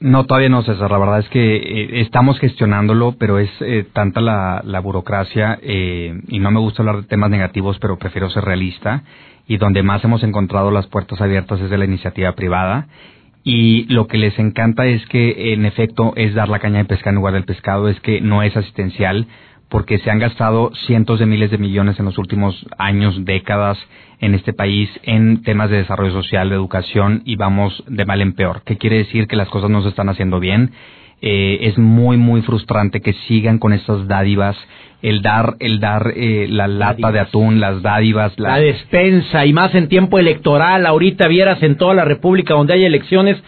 [0.00, 0.90] No, todavía no, César.
[0.90, 6.20] La verdad es que eh, estamos gestionándolo, pero es eh, tanta la, la burocracia eh,
[6.28, 9.02] y no me gusta hablar de temas negativos, pero prefiero ser realista.
[9.48, 12.86] Y donde más hemos encontrado las puertas abiertas es de la iniciativa privada
[13.44, 17.10] y lo que les encanta es que en efecto es dar la caña de pescar
[17.12, 19.26] en lugar del pescado, es que no es asistencial
[19.68, 23.78] porque se han gastado cientos de miles de millones en los últimos años, décadas
[24.20, 28.32] en este país en temas de desarrollo social, de educación y vamos de mal en
[28.32, 28.62] peor.
[28.64, 29.26] ¿Qué quiere decir?
[29.26, 30.72] Que las cosas no se están haciendo bien.
[31.20, 34.56] Eh, es muy, muy frustrante que sigan con estas dádivas,
[35.02, 38.58] el dar, el dar eh, la lata de atún, las dádivas, la...
[38.58, 40.86] despensa y más en tiempo electoral.
[40.86, 43.42] Ahorita vieras en toda la República donde hay elecciones.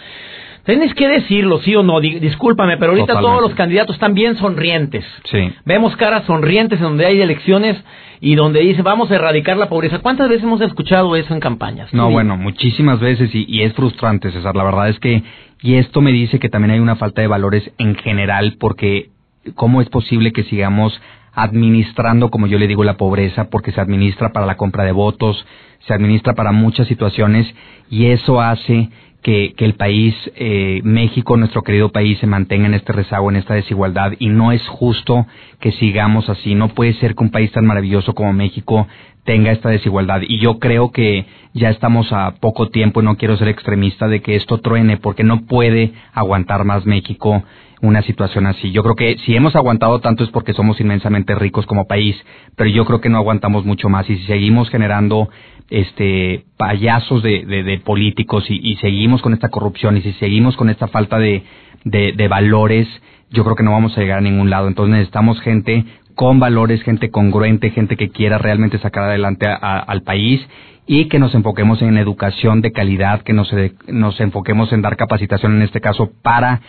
[0.64, 2.00] Tienes que decirlo, sí o no.
[2.00, 5.04] discúlpame, pero ahorita todos los candidatos están bien sonrientes.
[5.24, 5.52] Sí.
[5.64, 7.76] Vemos caras sonrientes en donde hay elecciones
[8.20, 10.00] y donde dice vamos a erradicar la pobreza.
[10.00, 11.92] ¿Cuántas veces hemos escuchado eso en campañas?
[11.92, 14.54] No, bueno, muchísimas veces y, y, es frustrante, César.
[14.54, 15.22] La verdad es que,
[15.62, 19.10] y esto me dice que también hay una falta de valores en general porque
[19.54, 21.00] ¿cómo es posible que sigamos
[21.32, 25.46] administrando, como yo le digo, la pobreza, porque se administra para la compra de votos,
[25.86, 27.46] se administra para muchas situaciones
[27.88, 28.90] y eso hace
[29.22, 33.36] que, que el país, eh, México, nuestro querido país, se mantenga en este rezago, en
[33.36, 35.26] esta desigualdad y no es justo
[35.60, 36.54] que sigamos así.
[36.54, 38.86] No puede ser que un país tan maravilloso como México
[39.24, 43.48] tenga esta desigualdad y yo creo que ya estamos a poco tiempo, no quiero ser
[43.48, 47.44] extremista, de que esto truene porque no puede aguantar más México
[47.82, 48.70] una situación así.
[48.72, 52.16] Yo creo que si hemos aguantado tanto es porque somos inmensamente ricos como país,
[52.56, 55.28] pero yo creo que no aguantamos mucho más y si seguimos generando
[55.70, 60.88] este payasos de, de, políticos y, seguimos con esta corrupción y si seguimos con esta
[60.88, 61.44] falta de,
[61.84, 62.88] de, valores,
[63.30, 64.66] yo creo que no vamos a llegar a ningún lado.
[64.68, 65.84] Entonces necesitamos gente
[66.16, 70.46] con valores, gente congruente, gente que quiera realmente sacar adelante al país
[70.86, 73.54] y que nos enfoquemos en educación de calidad, que nos,
[73.86, 76.60] nos enfoquemos en dar capacitación en este caso para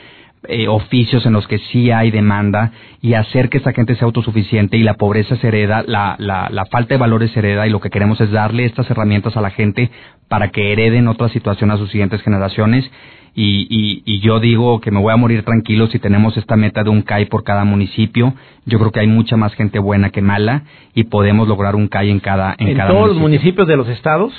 [0.48, 4.78] eh, oficios en los que sí hay demanda y hacer que esta gente sea autosuficiente
[4.78, 7.80] y la pobreza se hereda, la, la, la falta de valores se hereda y lo
[7.80, 9.92] que queremos es darle estas herramientas a la gente
[10.28, 12.90] para que hereden otra situación a sus siguientes generaciones
[13.34, 16.84] y, y, y, yo digo que me voy a morir tranquilo si tenemos esta meta
[16.84, 18.34] de un CAI por cada municipio.
[18.66, 22.10] Yo creo que hay mucha más gente buena que mala y podemos lograr un CAI
[22.10, 24.34] en cada en, ¿En cada todos los municipios de los estados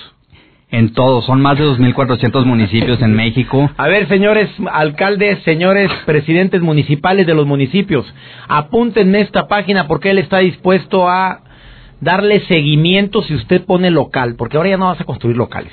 [0.72, 1.24] en todos.
[1.26, 3.70] Son más de 2.400 municipios en México.
[3.76, 8.12] A ver, señores alcaldes, señores presidentes municipales de los municipios,
[8.48, 11.42] apúntenme esta página porque él está dispuesto a
[12.00, 15.72] darle seguimiento si usted pone local, porque ahora ya no vas a construir locales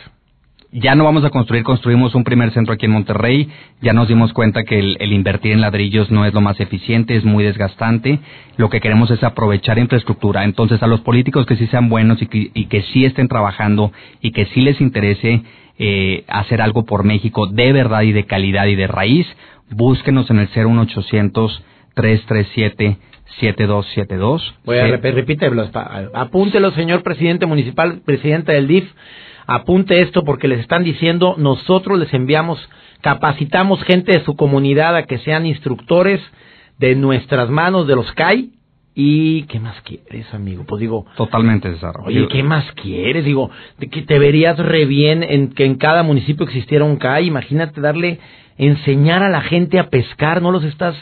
[0.71, 3.49] ya no vamos a construir, construimos un primer centro aquí en Monterrey,
[3.81, 7.25] ya nos dimos cuenta que el, invertir en ladrillos no es lo más eficiente, es
[7.25, 8.19] muy desgastante,
[8.57, 12.27] lo que queremos es aprovechar infraestructura, entonces a los políticos que sí sean buenos y
[12.27, 15.41] que, y que sí estén trabajando y que sí les interese
[15.79, 19.25] eh, hacer algo por México de verdad y de calidad y de raíz,
[19.71, 21.63] búsquenos en el 01800
[21.95, 22.97] 337
[23.39, 24.55] 7272.
[24.65, 25.69] Voy a repítelo,
[26.13, 28.85] apúntelo, señor presidente municipal, presidente del DIF
[29.49, 32.59] apunte esto porque les están diciendo, nosotros les enviamos,
[33.01, 36.21] capacitamos gente de su comunidad a que sean instructores
[36.77, 38.51] de nuestras manos de los CAI.
[38.95, 40.65] ¿Y qué más quieres, amigo?
[40.67, 41.05] Pues digo...
[41.15, 41.95] Totalmente, César.
[42.03, 43.23] Oye, ¿qué más quieres?
[43.23, 47.27] Digo, que te verías re bien en que en cada municipio existiera un CAI.
[47.27, 48.19] Imagínate darle,
[48.57, 50.41] enseñar a la gente a pescar.
[50.41, 50.95] ¿No los estás...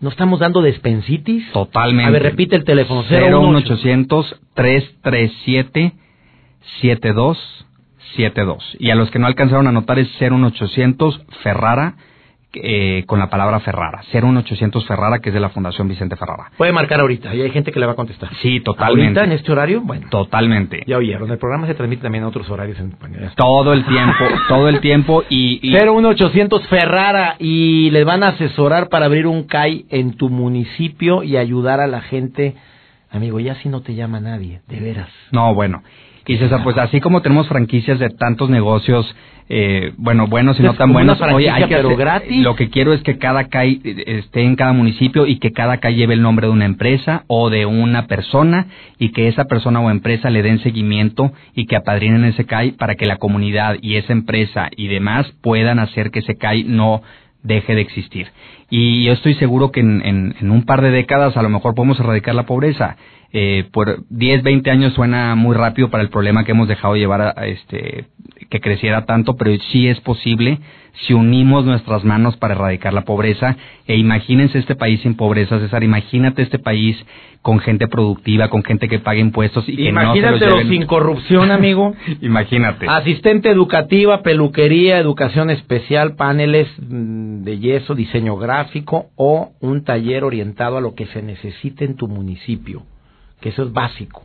[0.00, 1.50] ¿No estamos dando despensitis?
[1.52, 2.08] Totalmente.
[2.08, 3.02] A ver, repite el teléfono.
[3.02, 5.92] 01800 337
[8.14, 8.76] 72 72.
[8.78, 11.94] Y a los que no alcanzaron a anotar es 01800 Ferrara
[12.58, 14.02] eh, con la palabra Ferrara.
[14.12, 16.50] 01800 Ferrara, que es de la Fundación Vicente Ferrara.
[16.56, 18.30] Puede marcar ahorita y hay gente que le va a contestar.
[18.40, 19.20] Sí, totalmente.
[19.20, 19.82] ¿Ahorita en este horario?
[19.82, 20.06] Bueno.
[20.10, 20.82] Totalmente.
[20.86, 22.78] Ya oyeron, el programa se transmite también en otros horarios.
[22.78, 22.96] En...
[23.36, 25.72] Todo el tiempo, todo el tiempo y, y...
[25.72, 31.36] 01800 Ferrara y les van a asesorar para abrir un CAI en tu municipio y
[31.36, 32.54] ayudar a la gente.
[33.10, 35.10] Amigo, ya si no te llama nadie, de veras.
[35.30, 35.82] No, bueno.
[36.26, 39.14] Y César, pues así como tenemos franquicias de tantos negocios,
[39.48, 42.42] eh, bueno, buenos y no tan buenos, oye, hay que pero gratis.
[42.42, 45.94] Lo que quiero es que cada CAI esté en cada municipio y que cada CAI
[45.94, 48.66] lleve el nombre de una empresa o de una persona
[48.98, 52.96] y que esa persona o empresa le den seguimiento y que apadrinen ese CAI para
[52.96, 57.02] que la comunidad y esa empresa y demás puedan hacer que ese CAI no
[57.44, 58.26] deje de existir.
[58.68, 62.00] Y yo estoy seguro que en, en un par de décadas a lo mejor podemos
[62.00, 62.96] erradicar la pobreza.
[63.32, 67.20] Eh, por 10, 20 años suena muy rápido para el problema que hemos dejado llevar
[67.20, 68.06] a, este
[68.50, 70.58] que creciera tanto, pero sí es posible
[71.06, 73.56] si unimos nuestras manos para erradicar la pobreza.
[73.86, 75.84] E imagínense este país sin pobreza, César.
[75.84, 76.96] Imagínate este país
[77.42, 81.50] con gente productiva, con gente que pague impuestos y que no se los sin corrupción,
[81.50, 81.94] amigo.
[82.22, 82.86] Imagínate.
[82.88, 90.78] Asistente educativa, peluquería, educación especial, paneles mm, de yeso, diseño gráfico o un taller orientado
[90.78, 92.82] a lo que se necesite en tu municipio
[93.40, 94.22] que eso es básico.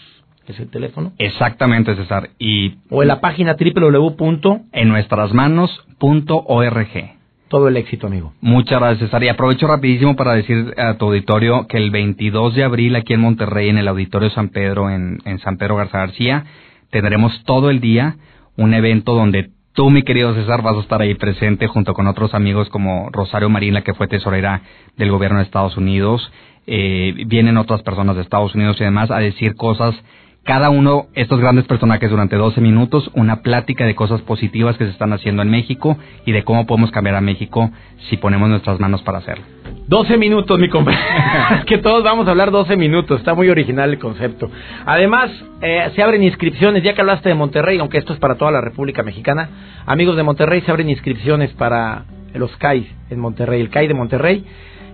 [0.46, 1.12] Es el teléfono.
[1.18, 2.30] Exactamente, César.
[2.38, 4.60] Y o en la página www.
[4.72, 7.16] En nuestras manos.org.
[7.48, 8.32] Todo el éxito, amigo.
[8.40, 9.22] Muchas gracias, César.
[9.24, 13.20] Y aprovecho rapidísimo para decir a tu auditorio que el 22 de abril aquí en
[13.20, 16.44] Monterrey, en el Auditorio San Pedro, en, en San Pedro Garza García,
[16.90, 18.16] tendremos todo el día
[18.56, 22.34] un evento donde tú, mi querido César, vas a estar ahí presente junto con otros
[22.34, 24.62] amigos como Rosario Marín, la que fue tesorera
[24.96, 26.32] del gobierno de Estados Unidos.
[26.66, 29.94] Eh, vienen otras personas de Estados Unidos y demás a decir cosas
[30.42, 34.92] cada uno, estos grandes personajes durante 12 minutos, una plática de cosas positivas que se
[34.92, 37.70] están haciendo en México y de cómo podemos cambiar a México
[38.08, 39.55] si ponemos nuestras manos para hacerlo.
[39.88, 41.04] 12 minutos, mi compañero.
[41.66, 43.20] que todos vamos a hablar 12 minutos.
[43.20, 44.50] Está muy original el concepto.
[44.84, 48.50] Además, eh, se abren inscripciones, ya que hablaste de Monterrey, aunque esto es para toda
[48.50, 49.48] la República Mexicana.
[49.86, 54.44] Amigos de Monterrey, se abren inscripciones para los CAI en Monterrey, el CAI de Monterrey,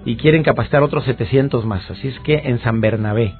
[0.04, 1.90] y quieren capacitar otros 700 más.
[1.90, 3.34] Así es que en San Bernabé,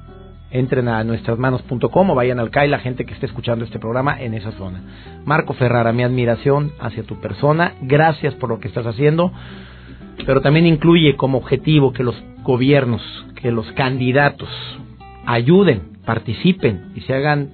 [0.49, 4.33] entren a nuestrasmanos.com o vayan al CAI, la gente que esté escuchando este programa en
[4.33, 4.81] esa zona.
[5.25, 9.31] Marco Ferrara, mi admiración hacia tu persona, gracias por lo que estás haciendo,
[10.25, 13.01] pero también incluye como objetivo que los gobiernos,
[13.41, 14.49] que los candidatos
[15.25, 17.51] ayuden, participen y se hagan,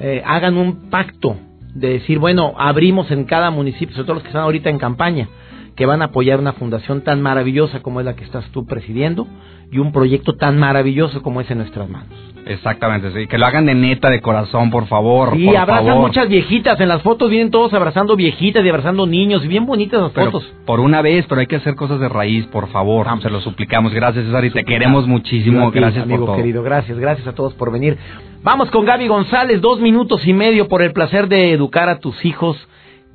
[0.00, 1.36] eh, hagan un pacto
[1.74, 5.28] de decir, bueno, abrimos en cada municipio, sobre todo los que están ahorita en campaña,
[5.76, 9.26] que van a apoyar una fundación tan maravillosa como es la que estás tú presidiendo
[9.70, 12.29] y un proyecto tan maravilloso como es en nuestras manos.
[12.46, 13.26] Exactamente, sí.
[13.26, 15.36] Que lo hagan de neta, de corazón, por favor.
[15.36, 16.80] Y abrazan muchas viejitas.
[16.80, 19.44] En las fotos vienen todos abrazando viejitas y abrazando niños.
[19.44, 20.52] Y bien bonitas las fotos.
[20.66, 23.06] Por una vez, pero hay que hacer cosas de raíz, por favor.
[23.20, 23.92] Se lo suplicamos.
[23.92, 24.44] Gracias, César.
[24.44, 25.70] Y te queremos muchísimo.
[25.70, 26.36] gracias, amigo por todo.
[26.36, 26.62] querido.
[26.62, 27.98] Gracias, gracias a todos por venir.
[28.42, 29.60] Vamos con Gaby González.
[29.60, 32.56] Dos minutos y medio por el placer de educar a tus hijos.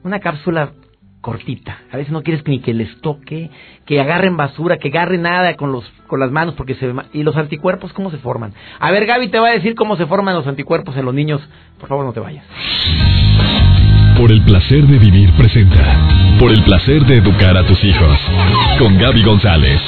[0.03, 0.71] Una cápsula
[1.25, 1.79] cortita.
[1.91, 3.49] A veces no quieres ni que les toque,
[3.88, 7.35] que agarren basura, que agarren nada con los con las manos porque se y los
[7.35, 8.53] anticuerpos cómo se forman.
[8.79, 11.41] A ver, Gaby te va a decir cómo se forman los anticuerpos en los niños.
[11.79, 12.45] Por favor, no te vayas.
[14.19, 16.38] Por el placer de vivir presenta.
[16.39, 18.19] Por el placer de educar a tus hijos.
[18.77, 19.81] Con Gaby González.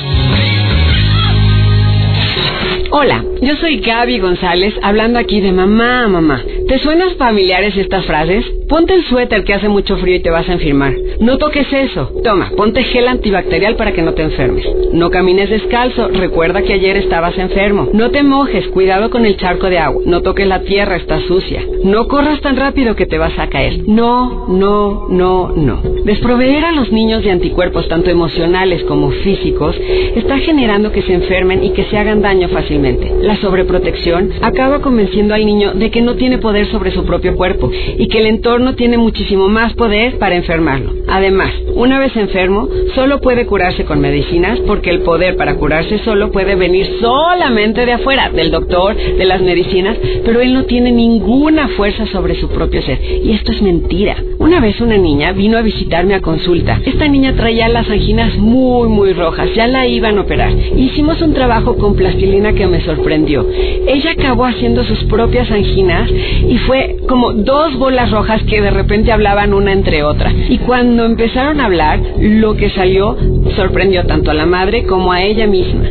[3.00, 6.44] Hola, yo soy Gaby González, hablando aquí de mamá mamá.
[6.68, 8.44] ¿Te suenan familiares estas frases?
[8.68, 10.96] Ponte el suéter que hace mucho frío y te vas a enfermar.
[11.20, 12.12] No toques eso.
[12.24, 14.66] Toma, ponte gel antibacterial para que no te enfermes.
[14.94, 17.88] No camines descalzo, recuerda que ayer estabas enfermo.
[17.94, 20.02] No te mojes, cuidado con el charco de agua.
[20.04, 21.64] No toques la tierra, está sucia.
[21.84, 23.88] No corras tan rápido que te vas a caer.
[23.88, 25.82] No, no, no, no.
[26.04, 29.76] Desproveer a los niños de anticuerpos, tanto emocionales como físicos,
[30.16, 32.87] está generando que se enfermen y que se hagan daño fácilmente.
[33.21, 37.71] La sobreprotección acaba convenciendo al niño de que no tiene poder sobre su propio cuerpo
[37.97, 40.93] y que el entorno tiene muchísimo más poder para enfermarlo.
[41.08, 46.32] Además, una vez enfermo, solo puede curarse con medicinas porque el poder para curarse solo
[46.32, 51.67] puede venir solamente de afuera, del doctor, de las medicinas, pero él no tiene ninguna
[51.69, 53.00] fuerza sobre su propio ser.
[53.23, 54.17] Y esto es mentira.
[54.39, 56.80] Una vez una niña vino a visitarme a consulta.
[56.86, 60.52] Esta niña traía las anginas muy, muy rojas, ya la iban a operar.
[60.76, 63.46] Hicimos un trabajo con plastilina que me sorprendió.
[63.88, 69.12] Ella acabó haciendo sus propias anginas y fue como dos bolas rojas que de repente
[69.12, 70.32] hablaban una entre otra.
[70.32, 73.18] Y cuando empezaron a hablar, lo que salió
[73.56, 75.84] sorprendió tanto a la madre como a ella misma.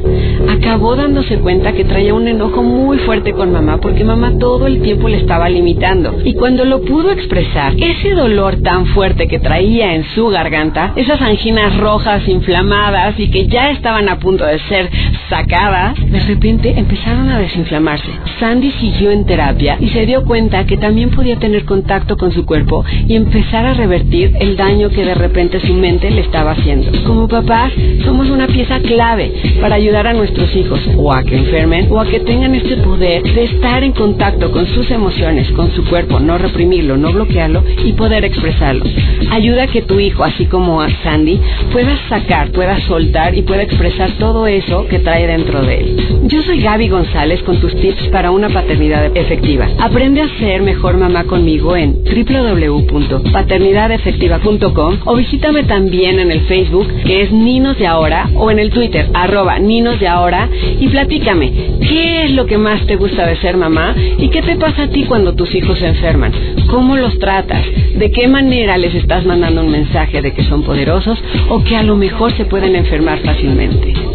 [0.48, 4.80] Acabó dándose cuenta que traía un enojo muy fuerte con mamá porque mamá todo el
[4.82, 6.14] tiempo le estaba limitando.
[6.24, 11.20] Y cuando lo pudo expresar, ese dolor tan fuerte que traía en su garganta, esas
[11.20, 14.90] anginas rojas inflamadas y que ya estaban a punto de ser
[15.28, 18.10] sacadas, de repente empezaron a desinflamarse.
[18.40, 22.44] Sandy siguió en terapia y se dio cuenta que también podía tener contacto con su
[22.44, 26.90] cuerpo y empezar a revertir el daño que de repente su mente le estaba haciendo.
[27.04, 27.72] Como papás,
[28.04, 32.06] somos una pieza clave para ayudar a nuestros hijos o a que enfermen o a
[32.06, 36.38] que tengan este poder de estar en contacto con sus emociones, con su cuerpo, no
[36.38, 38.84] reprimirlo, no bloquearlo y poder expresarlo.
[39.30, 41.40] Ayuda a que tu hijo, así como a Sandy,
[41.72, 45.96] pueda sacar, pueda soltar y pueda expresar todo eso que trae dentro de él.
[46.24, 49.68] Yo soy Gaby González con tus tips para una paternidad efectiva.
[49.78, 57.22] Aprende a ser mejor mamá conmigo en www.paternidadefectiva.com o visítame también en el Facebook que
[57.22, 62.24] es Ninos de Ahora o en el Twitter arroba Ninos de Ahora y platícame qué
[62.24, 65.04] es lo que más te gusta de ser mamá y qué te pasa a ti
[65.04, 66.32] cuando tus hijos se enferman,
[66.68, 67.64] cómo los tratas,
[67.96, 71.82] de qué manera les estás mandando un mensaje de que son poderosos o que a
[71.82, 74.05] lo mejor se pueden enfermar fácilmente.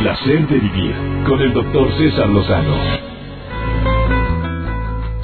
[0.00, 0.94] Placer de vivir
[1.26, 2.74] con el doctor César Lozano.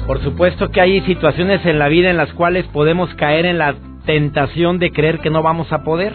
[0.05, 3.73] Por supuesto que hay situaciones en la vida en las cuales podemos caer en la
[4.05, 6.13] tentación de creer que no vamos a poder.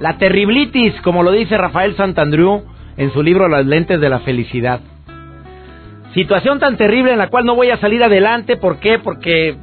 [0.00, 2.64] La terriblitis, como lo dice Rafael Santandreu
[2.96, 4.80] en su libro Las lentes de la felicidad.
[6.14, 8.98] Situación tan terrible en la cual no voy a salir adelante, ¿por qué?
[8.98, 9.56] Porque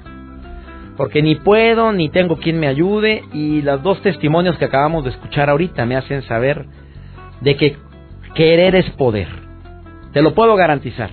[0.95, 5.09] porque ni puedo ni tengo quien me ayude y los dos testimonios que acabamos de
[5.09, 6.65] escuchar ahorita me hacen saber
[7.41, 7.84] de que
[8.35, 9.27] querer es poder.
[10.13, 11.09] Te lo puedo garantizar.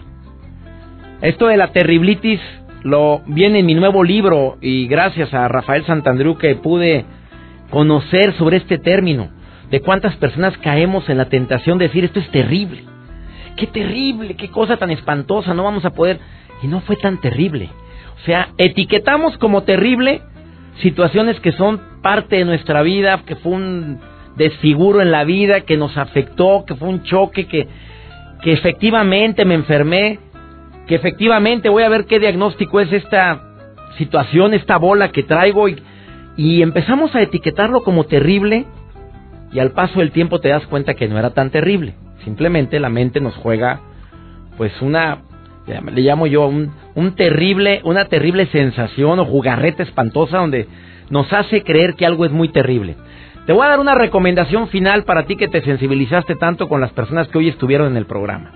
[1.23, 2.41] Esto de la terriblitis
[2.83, 7.05] lo viene en mi nuevo libro y gracias a Rafael Santandreu que pude
[7.71, 9.31] conocer sobre este término,
[9.71, 12.83] de cuántas personas caemos en la tentación de decir esto es terrible.
[13.57, 16.19] Qué terrible, qué cosa tan espantosa, no vamos a poder.
[16.63, 17.71] Y no fue tan terrible.
[18.21, 20.23] O sea, etiquetamos como terrible
[20.81, 24.01] situaciones que son parte de nuestra vida, que fue un
[24.37, 27.69] desfiguro en la vida, que nos afectó, que fue un choque, que,
[28.43, 30.19] que efectivamente me enfermé,
[30.87, 33.41] que efectivamente voy a ver qué diagnóstico es esta
[33.99, 35.83] situación, esta bola que traigo y,
[36.37, 38.67] y empezamos a etiquetarlo como terrible
[39.53, 41.95] y al paso del tiempo te das cuenta que no era tan terrible.
[42.25, 43.81] Simplemente la mente nos juega
[44.57, 45.23] pues una
[45.67, 50.67] le llamo yo un, un terrible, una terrible sensación o jugarreta espantosa donde
[51.09, 52.97] nos hace creer que algo es muy terrible.
[53.47, 56.93] Te voy a dar una recomendación final para ti que te sensibilizaste tanto con las
[56.93, 58.53] personas que hoy estuvieron en el programa.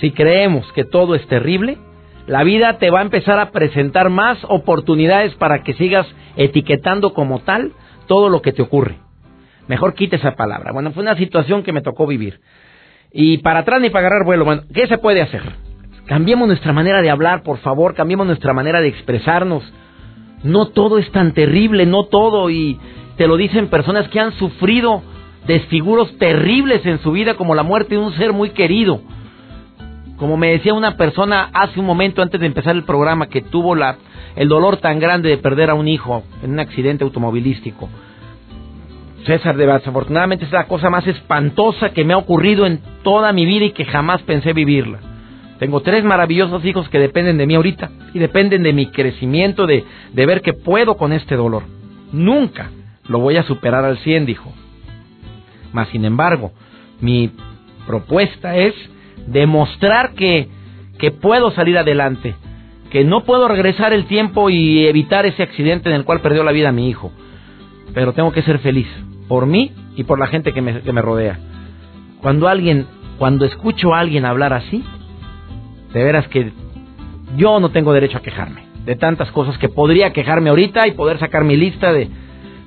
[0.00, 1.76] Si creemos que todo es terrible,
[2.28, 6.06] la vida te va a empezar a presentar más oportunidades para que sigas
[6.36, 7.72] etiquetando como tal
[8.06, 8.98] todo lo que te ocurre.
[9.66, 10.70] Mejor quite esa palabra.
[10.70, 12.40] Bueno, fue una situación que me tocó vivir.
[13.12, 14.44] Y para atrás ni para agarrar vuelo.
[14.44, 15.42] Bueno, ¿qué se puede hacer?
[16.06, 19.64] Cambiemos nuestra manera de hablar, por favor, cambiemos nuestra manera de expresarnos.
[20.44, 22.78] No todo es tan terrible, no todo, y
[23.18, 25.02] te lo dicen personas que han sufrido
[25.46, 29.00] desfiguros terribles en su vida, como la muerte de un ser muy querido.
[30.16, 33.74] Como me decía una persona hace un momento antes de empezar el programa, que tuvo
[33.74, 37.88] el dolor tan grande de perder a un hijo en un accidente automovilístico.
[39.26, 43.64] César, desafortunadamente es la cosa más espantosa que me ha ocurrido en toda mi vida
[43.64, 45.00] y que jamás pensé vivirla.
[45.58, 49.84] Tengo tres maravillosos hijos que dependen de mí ahorita y dependen de mi crecimiento, de,
[50.12, 51.64] de ver que puedo con este dolor.
[52.12, 52.70] Nunca
[53.08, 54.52] lo voy a superar al 100, dijo.
[55.72, 56.52] Mas, sin embargo,
[57.00, 57.30] mi
[57.86, 58.74] propuesta es
[59.26, 60.48] demostrar que,
[60.98, 62.34] que puedo salir adelante,
[62.90, 66.52] que no puedo regresar el tiempo y evitar ese accidente en el cual perdió la
[66.52, 67.12] vida mi hijo,
[67.94, 68.88] pero tengo que ser feliz
[69.28, 71.38] por mí y por la gente que me, que me rodea.
[72.20, 72.86] Cuando alguien,
[73.18, 74.84] cuando escucho a alguien hablar así,
[75.92, 76.52] de veras que
[77.36, 81.18] yo no tengo derecho a quejarme de tantas cosas que podría quejarme ahorita y poder
[81.18, 82.08] sacar mi lista de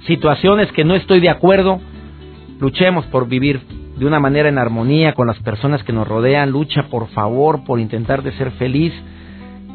[0.08, 1.80] situaciones que no estoy de acuerdo.
[2.60, 3.62] Luchemos por vivir
[3.97, 6.52] de una manera en armonía con las personas que nos rodean.
[6.52, 8.93] Lucha, por favor, por intentar de ser feliz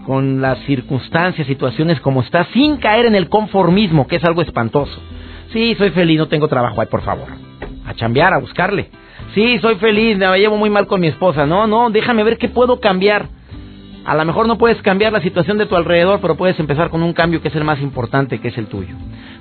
[0.06, 5.00] con las circunstancias, situaciones como está, sin caer en el conformismo, que es algo espantoso.
[5.52, 6.80] Sí, soy feliz, no tengo trabajo.
[6.80, 7.26] Ay, por favor,
[7.84, 8.88] a chambear, a buscarle.
[9.34, 11.44] Sí, soy feliz, me llevo muy mal con mi esposa.
[11.44, 13.28] No, no, déjame ver qué puedo cambiar.
[14.04, 17.02] A lo mejor no puedes cambiar la situación de tu alrededor, pero puedes empezar con
[17.02, 18.94] un cambio que es el más importante, que es el tuyo.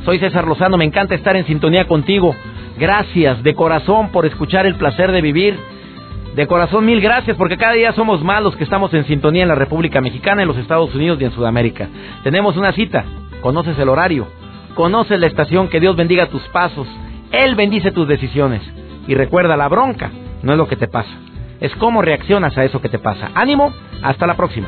[0.05, 2.35] Soy César Lozano, me encanta estar en sintonía contigo.
[2.77, 5.57] Gracias de corazón por escuchar el placer de vivir.
[6.35, 9.49] De corazón mil gracias porque cada día somos más los que estamos en sintonía en
[9.49, 11.89] la República Mexicana, en los Estados Unidos y en Sudamérica.
[12.23, 13.03] Tenemos una cita,
[13.41, 14.27] conoces el horario,
[14.75, 16.87] conoces la estación, que Dios bendiga tus pasos,
[17.31, 18.61] Él bendice tus decisiones.
[19.07, 20.11] Y recuerda, la bronca
[20.43, 21.17] no es lo que te pasa,
[21.61, 23.31] es cómo reaccionas a eso que te pasa.
[23.33, 24.67] Ánimo, hasta la próxima.